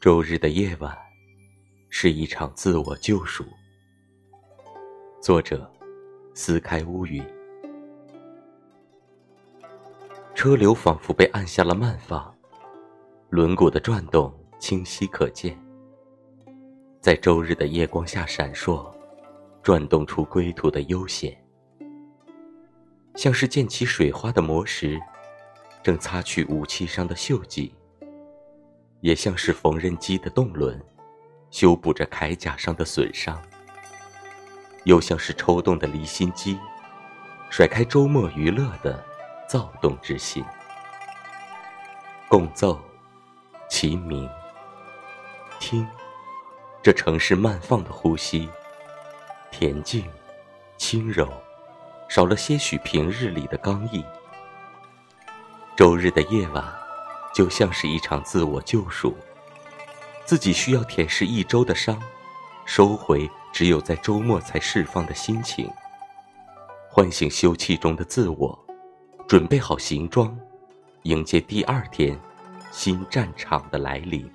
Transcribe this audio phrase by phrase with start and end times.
[0.00, 0.96] 周日的夜晚，
[1.90, 3.44] 是一场自我救赎。
[5.20, 5.68] 作者：
[6.34, 7.20] 撕开乌云。
[10.36, 12.32] 车流仿佛被按下了慢放，
[13.28, 15.58] 轮毂的转动清晰可见，
[17.00, 18.88] 在周日的夜光下闪烁，
[19.64, 21.36] 转动出归途的悠闲，
[23.16, 24.96] 像是溅起水花的磨石，
[25.82, 27.74] 正擦去武器上的锈迹。
[29.00, 30.80] 也像是缝纫机的动轮，
[31.50, 33.36] 修补着铠甲上的损伤；
[34.84, 36.58] 又像是抽动的离心机，
[37.48, 39.04] 甩开周末娱乐的
[39.48, 40.44] 躁动之心。
[42.28, 42.80] 共奏，
[43.70, 44.28] 齐鸣，
[45.60, 45.86] 听，
[46.82, 48.48] 这城市慢放的呼吸，
[49.52, 50.04] 恬静，
[50.76, 51.32] 轻柔，
[52.08, 54.04] 少了些许平日里的刚毅。
[55.76, 56.87] 周日的夜晚。
[57.38, 59.16] 就像是一场自我救赎，
[60.24, 61.96] 自己需要舔舐一周的伤，
[62.64, 65.70] 收回只有在周末才释放的心情，
[66.90, 68.58] 唤醒休憩中的自我，
[69.28, 70.36] 准备好行装，
[71.04, 72.18] 迎接第二天
[72.72, 74.28] 新战场的来临。